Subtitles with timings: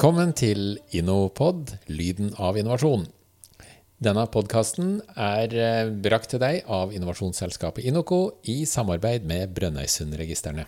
[0.00, 3.02] Velkommen til InnoPod, lyden av innovasjon.
[4.00, 10.64] Denne podkasten er eh, brakt til deg av innovasjonsselskapet Inoco i samarbeid med Brønnøysundregistrene.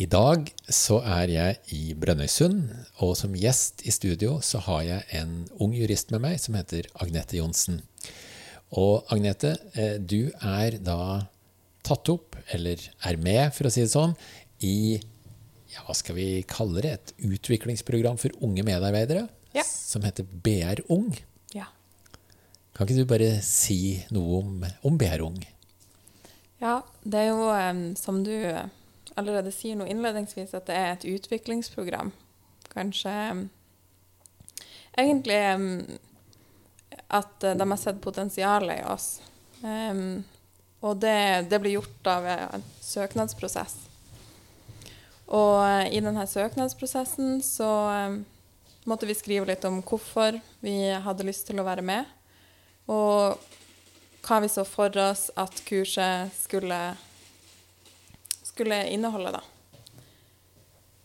[0.00, 2.72] I dag så er jeg i Brønnøysund,
[3.04, 6.88] og som gjest i studio så har jeg en ung jurist med meg som heter
[6.96, 7.82] Agnete Johnsen.
[8.72, 11.26] Og Agnete, eh, du er da
[11.84, 14.16] tatt opp, eller er med, for å si det sånn,
[14.64, 15.02] i
[15.74, 19.62] ja, hva skal vi kalle det, et utviklingsprogram for unge medarbeidere Ja.
[19.66, 21.10] som heter BR Ung.
[21.54, 21.66] Ja.
[22.74, 25.40] Kan ikke du bare si noe om, om BR Ung?
[26.64, 28.32] ja, det er jo som du
[29.20, 32.08] allerede sier nå innledningsvis, at det er et utviklingsprogram.
[32.72, 33.12] Kanskje
[34.96, 35.36] egentlig
[37.08, 39.08] at de har sett potensialet i oss.
[40.84, 43.76] Og det, det blir gjort av en søknadsprosess.
[45.32, 47.70] Og eh, i denne søknadsprosessen så
[48.84, 52.08] måtte vi skrive litt om hvorfor vi hadde lyst til å være med.
[52.92, 53.40] Og
[54.24, 56.78] hva vi så for oss at kurset skulle,
[58.44, 59.42] skulle inneholde, da.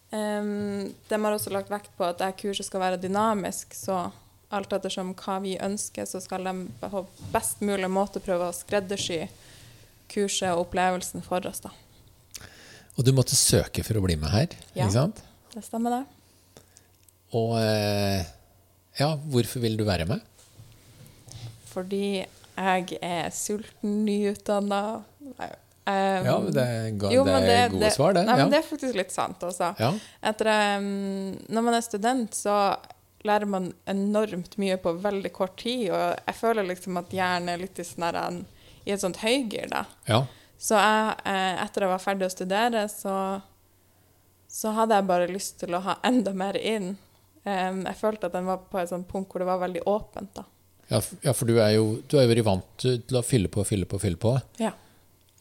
[0.09, 4.07] Um, de har også lagt vekt på at det kurset skal være dynamisk, så
[4.49, 7.03] alt ettersom hva vi ønsker, så skal de på
[7.33, 9.27] best mulig måte prøve å skreddersy
[10.09, 11.73] kurset og opplevelsen for oss, da.
[12.99, 14.83] Og du måtte søke for å bli med her, Ja.
[14.83, 15.21] ikke sant?
[15.53, 16.57] Det stemmer, det.
[17.39, 18.25] Og eh,
[18.99, 20.19] ja, hvorfor vil du være med?
[21.69, 22.25] Fordi
[22.59, 24.81] jeg er sulten, nyutdanna.
[25.39, 28.25] Um, Ja, men det er, ga, jo, det men er gode svar, det.
[28.27, 29.71] Nei, men det er faktisk litt sant også.
[29.79, 29.93] Ja.
[30.29, 30.89] Etter, um,
[31.49, 32.57] når man er student, så
[33.25, 37.63] lærer man enormt mye på veldig kort tid, og jeg føler liksom at hjernen er
[37.63, 38.37] litt i, sånn der,
[38.85, 39.85] i et sånt høygir, da.
[40.09, 40.21] ja.
[40.59, 43.13] Så jeg, eh, etter jeg var ferdig å studere, så,
[44.51, 46.97] så hadde jeg bare lyst til å ha enda mer inn.
[47.49, 50.43] Jeg følte at den var på et sånt punkt hvor det var veldig åpent, da.
[50.89, 53.87] Ja, for du er jo du er jo veldig vant til å fylle på, fylle
[53.89, 54.71] på, fylle på, Ja.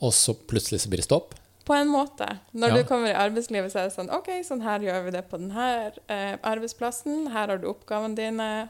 [0.01, 1.35] og så plutselig så blir det stopp.
[1.69, 2.39] På en måte.
[2.55, 2.77] Når Ja.
[2.79, 5.37] du kommer i arbeidslivet, så er det sånn OK, sånn her gjør vi det på
[5.41, 7.27] denne eh, arbeidsplassen.
[7.35, 8.69] Her har du oppgavene dine.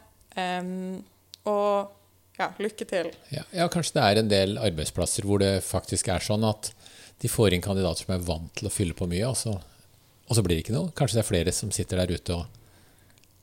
[1.46, 1.90] og
[2.38, 3.10] ja, lykke til.
[3.34, 6.72] Ja, ja, kanskje det er en del arbeidsplasser hvor det faktisk er sånn at
[7.18, 9.56] de får inn kandidater som er vant til å fylle på mye, og så,
[10.28, 10.92] og så blir det ikke noe.
[10.94, 12.46] Kanskje det er flere som sitter der ute og,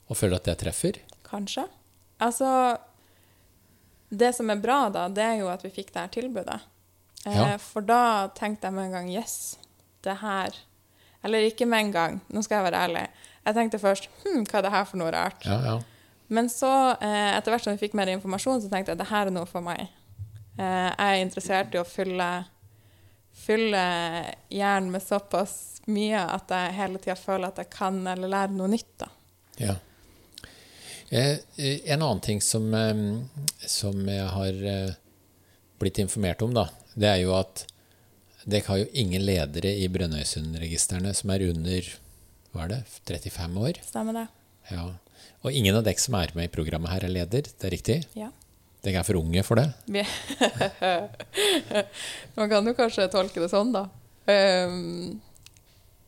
[0.08, 1.02] og føler at det treffer.
[1.28, 1.66] Kanskje.
[2.24, 2.48] Altså
[4.10, 6.60] Det som er bra, da, det er jo at vi fikk det her tilbudet.
[7.26, 7.58] Eh, Ja.
[7.60, 9.58] For da tenkte jeg med en gang Yes,
[10.06, 10.54] det her
[11.26, 13.08] Eller ikke med en gang, nå skal jeg være ærlig.
[13.48, 15.42] Jeg tenkte først Hm, hva er det her for noe rart?
[15.44, 15.76] Ja, ja.
[16.28, 16.72] Men så,
[17.02, 19.48] eh, etter hvert som vi fikk mer informasjon, så tenkte jeg det her er noe
[19.50, 19.88] for meg.
[20.58, 22.30] Eh, jeg er interessert i å fylle,
[23.36, 23.84] fylle
[24.54, 28.72] hjernen med såpass mye at jeg hele tida føler at jeg kan eller lærer noe
[28.72, 28.94] nytt.
[29.02, 29.12] da.
[29.62, 29.76] Ja.
[31.14, 32.72] Eh, en annen ting som,
[33.62, 34.96] som jeg har
[35.80, 37.68] blitt informert om, da, det er jo at
[38.46, 41.94] dere har jo ingen ledere i Brønnøysundregistrene som er under
[42.54, 43.80] hva er det, 35 år.
[43.84, 44.26] Stemmer det?
[44.72, 44.86] Ja.
[45.46, 47.42] Og ingen av dere som er med i programmet her, er leder.
[47.46, 47.98] Det er riktig?
[48.18, 48.30] Ja.
[48.86, 49.68] Dere er for unge for det?
[52.36, 53.84] Man kan jo kanskje tolke det sånn, da.
[54.26, 55.22] Um,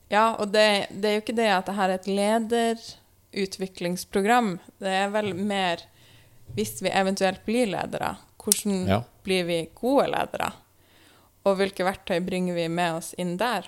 [0.09, 2.07] ja, og det, det er jo ikke det at dette er et
[3.37, 4.55] lederutviklingsprogram.
[4.81, 5.77] Det er vel mer
[6.57, 9.01] hvis vi eventuelt blir ledere, hvordan Ja.
[9.25, 10.49] blir vi gode ledere?
[11.45, 13.67] Og hvilke verktøy bringer vi med oss inn der?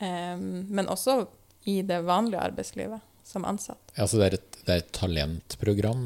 [0.00, 1.26] Um, men også
[1.68, 3.94] i det vanlige arbeidslivet som ansatt.
[3.96, 6.04] Altså det er et, det er et talentprogram.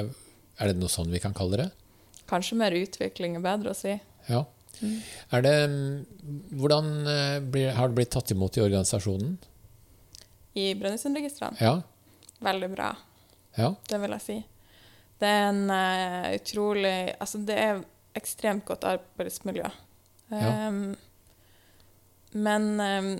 [0.00, 0.10] Er,
[0.58, 1.70] er det noe sånn vi kan kalle det?
[2.30, 3.94] Kanskje mer utvikling er bedre å si.
[4.30, 4.42] Ja.
[5.32, 9.36] Er det, mm, hvordan eh, blir, har det blitt tatt imot i organisasjonen?
[10.56, 11.56] I Brønnøysundregistrene.
[11.60, 11.78] Ja?
[12.44, 12.90] Veldig bra.
[13.56, 13.72] Ja?
[13.88, 14.36] det vil jeg si.
[15.16, 17.78] Det er en uh, utrolig Altså, det er
[18.16, 19.68] ekstremt godt arbeidsmiljø.
[20.32, 20.50] Ja.
[20.68, 20.96] Um,
[22.36, 23.10] men um,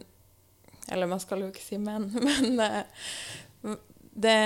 [0.93, 3.75] Eller man skal jo ikke si men, men eh,
[4.17, 4.39] det,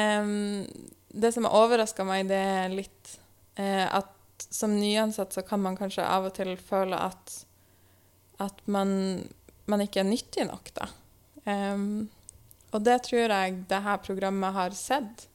[1.08, 3.18] det som har overraska meg, det er litt
[3.60, 4.16] eh, at
[4.50, 7.42] som nyansatt så kan man kanskje av og til føle at
[8.40, 8.92] at man,
[9.68, 10.86] man ikke er nyttig nok, da.
[11.44, 12.08] Um,
[12.70, 15.26] og det tror jeg det her programmet har sett.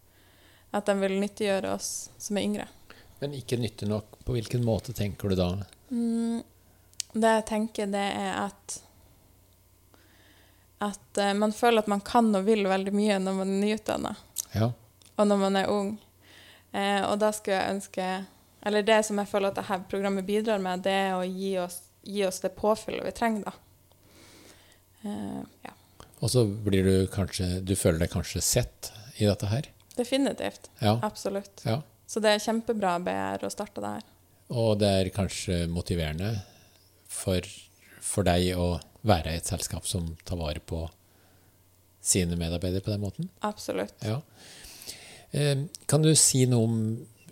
[0.75, 2.65] At de vil nyttiggjøre oss som er yngre.
[3.21, 4.17] Men ikke nyttig nok.
[4.25, 5.49] På hvilken måte tenker du da?
[5.91, 6.41] Mm,
[7.13, 8.79] det jeg tenker, det er at
[10.85, 14.15] at eh, man føler at man kan og vil veldig mye når man er nyutdanna,
[14.55, 14.71] Ja.
[15.17, 15.91] og når man er ung.
[16.75, 18.07] Eh, og da skulle jeg ønske
[18.65, 21.81] Eller det som jeg føler at dette programmet bidrar med, det er å gi oss,
[22.01, 23.53] gi oss det påfyllet vi trenger, da.
[25.05, 25.73] Eh, ja.
[26.23, 29.67] Og så blir du kanskje Du føler deg kanskje sett i dette her.
[29.95, 30.69] Definitivt.
[30.81, 30.97] Ja.
[31.05, 31.61] Absolutt.
[31.65, 31.81] ja.
[32.07, 34.03] Så det er kjempebra BR å starte det her.
[34.53, 36.33] Og det er kanskje motiverende
[37.09, 37.45] for,
[38.03, 40.85] for deg å være et selskap som tar vare på
[42.05, 43.29] sine medarbeidere på den måten.
[43.45, 43.93] Absolutt.
[44.05, 44.19] Ja.
[45.31, 46.79] Eh, Kan du si noe om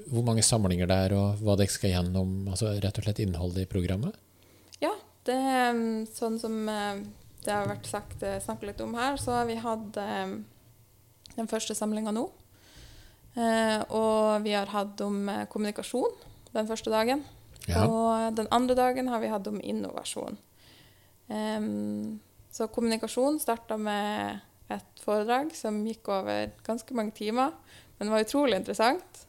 [0.10, 2.34] hvor mange samlinger det er, og hva dere skal gjennom?
[2.52, 4.18] Altså rett og slett innholdet i programmet?
[4.84, 4.92] Ja,
[5.26, 5.78] det er
[6.12, 7.04] sånn som eh,
[7.46, 9.94] det har vært sagt, eh, snakket litt om her, så har vi hatt
[11.34, 12.28] den første samlinga nå.
[13.34, 16.12] Og vi har hatt om kommunikasjon
[16.54, 17.24] den første dagen.
[17.66, 17.88] Ja.
[17.88, 20.38] Og den andre dagen har vi hatt om innovasjon.
[21.34, 22.20] Em,
[22.54, 24.40] så kommunikasjon starta med
[24.74, 27.54] et foredrag som gikk over ganske mange timer,
[27.98, 29.24] men var utrolig interessant.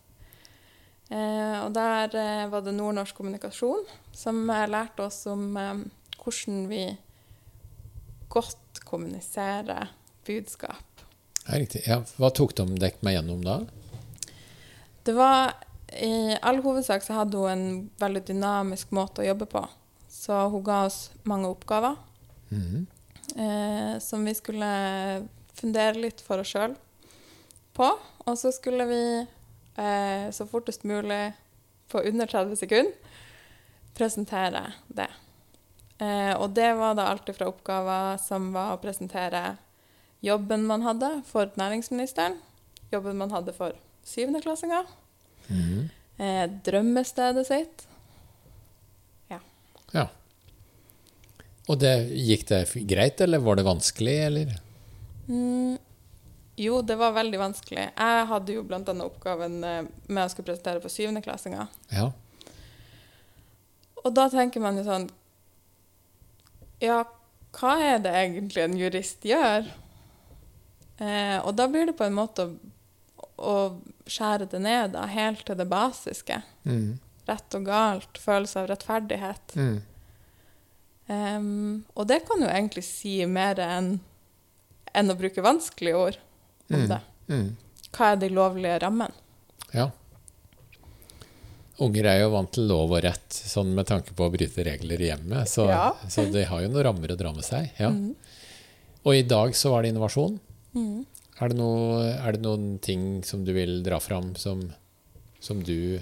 [1.12, 3.84] Uh, og der uh, var det nordnorsk kommunikasjon
[4.16, 5.82] som uh, lærte oss om eh,
[6.16, 6.80] hvordan vi
[8.32, 9.92] godt kommuniserer
[10.24, 11.04] budskap.
[11.44, 11.84] Ja, riktig.
[11.84, 13.58] Ja, hva tok de dere med gjennom da?
[15.04, 15.52] Det var
[15.92, 17.66] I all hovedsak så hadde hun en
[18.00, 19.66] veldig dynamisk måte å jobbe på.
[20.14, 21.96] Så hun ga oss mange oppgaver
[22.54, 22.86] Mhm.
[23.36, 26.76] eh, som vi skulle fundere litt for oss sjøl
[27.74, 27.88] på.
[28.26, 29.00] Og så skulle vi
[29.76, 31.32] eh, så fortest mulig,
[31.88, 32.92] på under 30 sekunder,
[33.94, 35.08] presentere det.
[35.98, 39.56] Eh, og det var da alt fra oppgaver som var å presentere
[40.24, 42.38] jobben man hadde for næringsministeren,
[42.92, 43.72] jobben man hadde for
[44.04, 44.86] syvendeklassinger,
[45.50, 45.90] Mhm.
[46.18, 47.86] eh, drømmestedet sitt.
[49.94, 50.08] Ja.
[51.70, 52.60] Og det, gikk det
[52.90, 54.54] greit, eller var det vanskelig, eller?
[55.28, 55.78] Mm,
[56.60, 57.86] jo, det var veldig vanskelig.
[57.96, 61.70] Jeg hadde jo blant annet oppgaven eh, med å skulle presentere for syvendeklassinger.
[61.94, 62.10] Ja.
[64.04, 65.06] Og da tenker man jo sånn
[66.84, 66.98] Ja,
[67.56, 69.70] hva er det egentlig en jurist gjør?
[70.98, 73.56] Eh, og da blir det på en måte å, å
[74.10, 76.42] skjære det ned da, helt til det basiske.
[76.68, 77.00] Mhm.
[77.28, 79.54] Rett og galt, følelse av rettferdighet.
[79.56, 79.76] Mm.
[81.06, 83.98] Um, og det kan jo egentlig si mer enn
[84.94, 86.16] enn å bruke vanskelige ord
[86.70, 86.88] om Mm.
[86.88, 87.00] det.
[87.28, 87.56] Mhm.
[87.92, 89.12] Hva er de lovlige rammene?
[89.74, 89.90] Ja.
[91.82, 95.00] Unger er jo vant til lov og rett, sånn med tanke på å bryte regler
[95.02, 95.48] i hjemmet.
[95.50, 95.92] Så, Ja.
[96.08, 97.70] så de har jo noen rammer å dra med seg.
[97.80, 97.90] Ja.
[97.90, 98.14] Mm.
[99.04, 100.38] Og i dag så var det innovasjon.
[100.74, 101.06] Mhm.
[101.40, 104.72] Er det, noe, er det noen ting som du vil dra fram som,
[105.40, 105.98] som du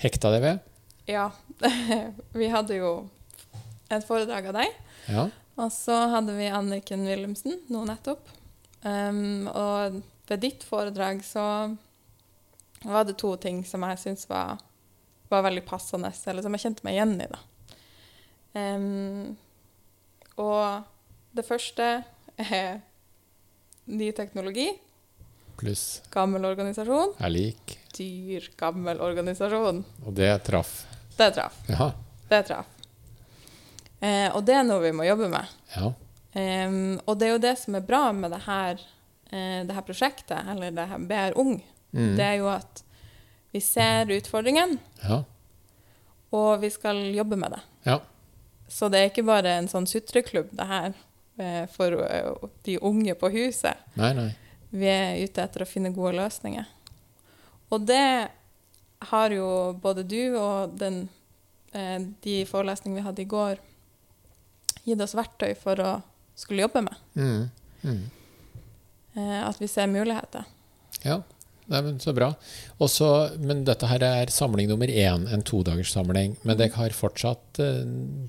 [0.00, 0.66] hekta deg ved?
[1.10, 1.30] Ja.
[2.40, 2.92] vi hadde jo
[3.90, 4.74] et foredrag av deg.
[5.10, 5.26] Ja.
[5.60, 8.28] Og så hadde vi Anniken Wilhelmsen nå nettopp.
[8.80, 10.00] Um, og
[10.30, 11.44] ved ditt foredrag så
[12.86, 14.60] var det to ting som jeg syntes var,
[15.28, 17.28] var veldig passende, eller som jeg kjente meg igjen i.
[17.28, 17.42] da.
[18.56, 19.34] Um,
[20.40, 20.86] og
[21.36, 21.90] det første
[22.40, 22.80] er
[23.90, 24.70] ny teknologi,
[25.60, 27.74] Pluss gammel organisasjon, er lik.
[27.96, 29.82] Dyr, gammel organisasjon.
[30.06, 30.84] Og det traff.
[31.16, 31.56] Det traff.
[31.68, 31.90] Ja.
[32.30, 32.66] Det traff.
[34.00, 35.58] Eh, og det er noe vi må jobbe med.
[35.76, 35.92] ja.
[36.32, 36.70] Eh,
[37.04, 38.78] og det er jo det som er bra med det her,
[39.32, 41.56] eh, det her prosjektet, eller det her BR Ung.
[41.90, 42.14] mm.
[42.16, 42.84] Det er jo at
[43.50, 45.24] vi ser utfordringen, ja.
[46.30, 47.60] og vi skal jobbe med det.
[47.82, 47.96] Ja.
[48.70, 50.92] Så det er ikke bare en sånn sutreklubb, det her,
[51.42, 52.30] eh, for eh,
[52.62, 53.82] de unge på huset.
[53.98, 54.28] Nei, nei.
[54.70, 56.68] Vi er ute etter å finne gode løsninger.
[57.70, 58.28] Og det
[59.10, 59.48] har jo
[59.80, 61.02] både du og den,
[61.72, 63.60] eh, de forelesningene vi hadde i går,
[64.84, 65.90] gitt oss verktøy for å
[66.36, 66.96] skulle jobbe med.
[67.14, 67.50] Mm.
[67.82, 68.02] Mm.
[69.14, 70.44] Eh, at vi ser muligheter.
[71.04, 71.22] Ja,
[71.70, 72.32] Nei, men så bra.
[72.82, 73.06] Også,
[73.46, 76.34] men dette her er samling nummer én, en todagerssamling.
[76.42, 77.84] Men dere har fortsatt eh,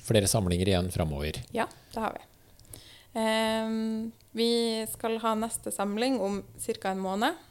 [0.06, 1.40] flere samlinger igjen framover.
[1.56, 2.84] Ja, det har vi.
[3.18, 3.74] Eh,
[4.38, 4.52] vi
[4.94, 6.92] skal ha neste samling om ca.
[6.92, 7.42] en måned,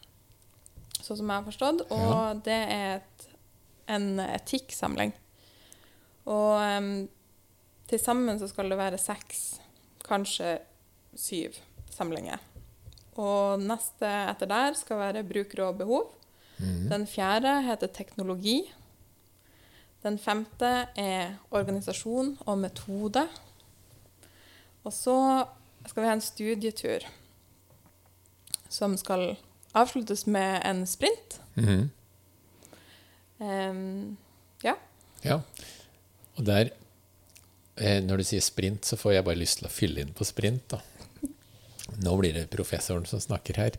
[1.05, 1.81] sånn som jeg har forstått.
[1.91, 2.35] Og Ja.
[2.35, 3.27] det er et,
[3.89, 5.13] en etikksamling.
[6.27, 7.09] Og um,
[7.89, 9.61] til sammen så skal det være seks,
[10.07, 10.59] kanskje
[11.17, 11.57] syv
[11.91, 12.39] samlinger.
[13.19, 16.11] Og neste etter der skal være brukere og behov.
[16.59, 16.89] Mhm.
[16.91, 18.61] Den fjerde heter teknologi.
[20.03, 23.27] Den femte er organisasjon og metode.
[24.85, 25.47] Og så
[25.87, 27.05] skal vi ha en studietur
[28.71, 29.37] som skal
[29.73, 31.41] avsluttes med en sprint.
[31.55, 31.89] Mm -hmm.
[33.71, 34.17] um,
[34.63, 34.75] ja.
[35.23, 35.41] Ja.
[36.35, 36.71] Og der,
[37.77, 40.25] eh, når du sier sprint, så får jeg bare lyst til å fylle inn på
[40.25, 40.81] sprint, da.
[42.05, 43.71] Nå blir det professoren som snakker her.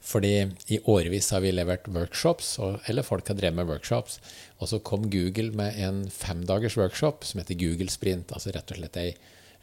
[0.00, 4.20] Fordi i årevis har vi levert workshops, eller folk har drevet med workshops.
[4.58, 8.32] Og så kom Google med en femdagers workshop som heter Google Sprint.
[8.32, 9.10] Altså rett og slett ei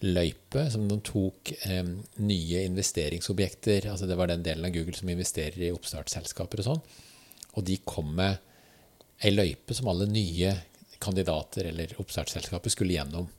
[0.05, 1.87] løype som de tok eh,
[2.21, 3.89] nye investeringsobjekter.
[3.89, 6.83] altså Det var den delen av Google som investerer i oppstartsselskaper og sånn.
[7.57, 8.37] Og de kom med
[9.25, 10.53] ei løype som alle nye
[11.01, 13.29] kandidater eller oppstartsselskaper skulle gjennom.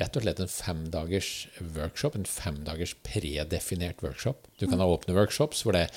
[0.00, 1.30] Rett og slett en femdagers
[1.76, 4.46] workshop, en femdagers predefinert workshop.
[4.60, 5.88] Du kan ha åpne workshops hvor det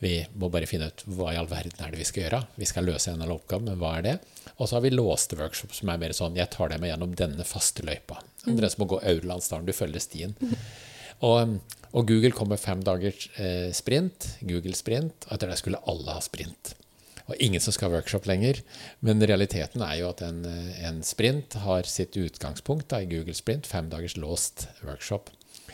[0.00, 2.40] vi må bare finne ut hva i all verden er det vi skal gjøre.
[2.56, 4.14] Vi skal løse en eller annen oppgave, men hva er det?
[4.56, 7.12] Og så har vi låste workshops som er mer sånn jeg tar deg med gjennom
[7.18, 8.22] denne faste løypa.
[8.46, 8.54] Mm.
[8.54, 10.36] Dere som må gå Aurlandsdalen, du følger stien.
[11.20, 11.58] Og,
[11.90, 16.16] og, Google kom med fem dagers eh, sprint, Google sprint, og etter det skulle alle
[16.16, 16.72] ha sprint.
[17.26, 18.62] Og ingen som skal ha workshop lenger.
[19.04, 20.40] Men realiteten er jo at en,
[20.80, 25.28] en sprint har sitt utgangspunkt da, i Google sprint, fem dagers låst workshop.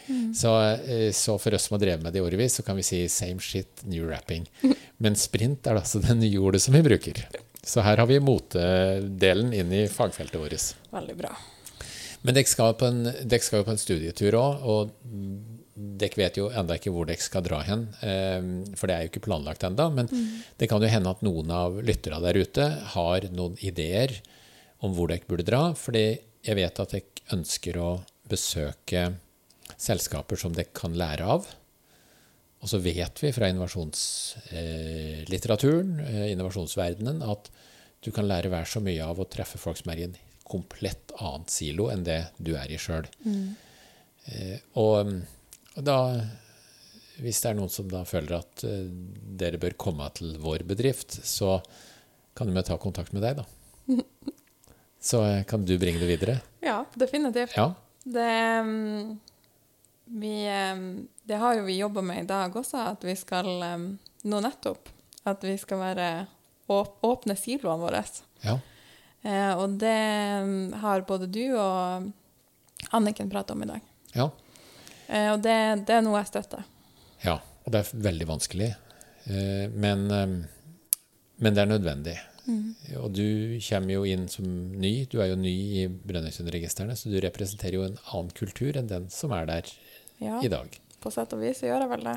[0.06, 0.30] Mm.
[0.34, 2.86] Så, eh, så, for oss som har drevet med det i årevis, så kan vi
[2.86, 4.46] si 'same shit, new wrapping'.
[5.02, 7.26] Men sprint er altså det nye ordet som vi bruker.
[7.66, 10.74] Så her har vi motedelen inn i fagfeltet vårt.
[10.92, 11.34] Veldig bra.
[12.22, 12.74] Men dere skal,
[13.40, 14.94] skal jo på en studietur òg, og
[15.76, 17.84] dere vet jo enda ikke hvor dere skal dra hen.
[18.06, 20.56] Ehm, for det er jo ikke planlagt enda, Men mm.
[20.58, 24.16] det kan jo hende at noen av lytterne der ute har noen ideer
[24.80, 25.74] om hvor dere burde dra.
[25.74, 27.90] fordi jeg vet at dere ønsker å
[28.30, 29.16] besøke
[29.76, 31.42] selskaper som det kan lære av.
[32.64, 37.50] Og så vet vi fra innovasjonslitteraturen, eh, innovasjonsverdenen, at
[38.02, 40.16] du kan lære hver så mye av å treffe folk som er i en
[40.46, 43.06] komplett annet silo enn det du er i sjøl.
[43.26, 43.56] Mm.
[44.26, 44.94] Eh, og,
[45.76, 45.98] og, da
[47.16, 48.92] Hvis det er noen som da føler at uh,
[49.40, 51.64] dere bør komme til vår bedrift, så
[52.36, 53.44] kan de ta kontakt med deg, da.
[55.06, 56.34] Så kan du bringe det videre?
[56.60, 57.56] Ja, definitivt.
[57.56, 57.72] Ja.
[58.04, 58.28] Det
[58.66, 59.16] um
[60.06, 60.34] vi,
[61.26, 63.48] det har jo vi jobba med i dag også, at vi skal
[64.26, 64.88] nå nettopp
[65.26, 66.08] At vi skal være
[66.66, 68.02] åpne siloene våre.
[68.42, 68.58] Ja.
[69.26, 69.98] Eh, og det
[70.82, 72.10] har både du og
[72.94, 73.86] Anniken prata om i dag.
[74.14, 74.28] Ja.
[75.08, 75.56] Eh, og det,
[75.88, 76.66] det, er noe jeg støtter.
[77.24, 78.70] Ja, og det er veldig vanskelig.
[79.26, 82.16] Eh, men, men, det er nødvendig.
[82.46, 82.74] Mm.
[83.00, 84.46] Og du kommer jo inn som
[84.78, 84.92] ny.
[85.10, 89.10] Du er jo ny i Brønnøysundregistrene, så du representerer jo en annen kultur enn den
[89.10, 89.72] som er der
[90.22, 90.80] ja, i dag.
[91.02, 92.16] På sett og vis gjør jeg vel det.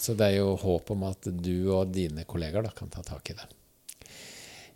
[0.00, 3.32] Så det er jo håp om at du og dine kollegaer da, kan ta tak
[3.32, 3.48] i det.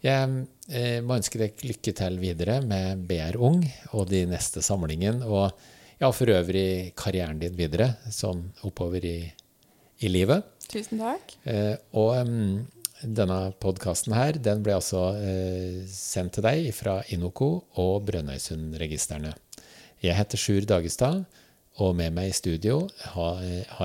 [0.05, 3.63] Jeg eh, må ønske deg lykke til videre med BR Ung
[3.97, 5.25] og de neste samlingene.
[5.25, 5.49] Og
[6.03, 9.19] ja, for øvrig karrieren din videre, sånn oppover i,
[10.05, 10.45] i livet.
[10.69, 11.37] Tusen takk.
[11.49, 12.67] Eh, og um,
[13.01, 19.33] denne podkasten her, den ble altså eh, sendt til deg fra Inoco og Brønnøysundregistrene.
[20.05, 21.25] Jeg heter Sjur Dagestad.
[21.83, 22.85] Og med meg i studio
[23.17, 23.41] har,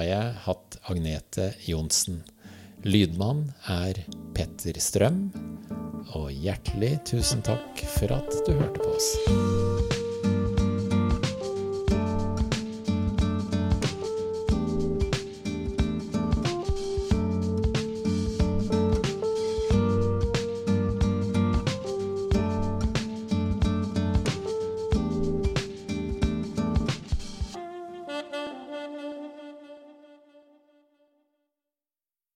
[0.05, 2.21] jeg hatt Agnete Johnsen.
[2.85, 3.97] Lydmann er
[4.37, 5.31] Petter Strøm.
[6.13, 10.08] Og hjertelig tusen takk for at du hørte på oss.